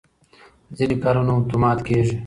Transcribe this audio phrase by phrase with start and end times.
[0.77, 2.15] ځینې کارونه اتومات کېږي.